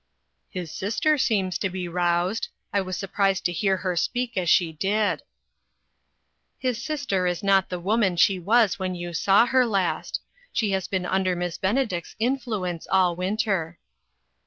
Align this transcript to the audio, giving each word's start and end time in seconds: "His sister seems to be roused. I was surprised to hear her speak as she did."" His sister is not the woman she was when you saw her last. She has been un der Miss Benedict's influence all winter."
"His 0.49 0.71
sister 0.71 1.15
seems 1.19 1.59
to 1.59 1.69
be 1.69 1.87
roused. 1.87 2.47
I 2.73 2.81
was 2.81 2.97
surprised 2.97 3.45
to 3.45 3.51
hear 3.51 3.77
her 3.85 3.95
speak 3.95 4.35
as 4.35 4.49
she 4.49 4.71
did."" 4.71 5.21
His 6.57 6.83
sister 6.83 7.27
is 7.27 7.43
not 7.43 7.69
the 7.69 7.79
woman 7.79 8.15
she 8.15 8.39
was 8.39 8.79
when 8.79 8.95
you 8.95 9.13
saw 9.13 9.45
her 9.45 9.63
last. 9.63 10.19
She 10.51 10.71
has 10.71 10.87
been 10.87 11.05
un 11.05 11.21
der 11.21 11.35
Miss 11.35 11.59
Benedict's 11.59 12.15
influence 12.17 12.87
all 12.91 13.15
winter." 13.15 13.77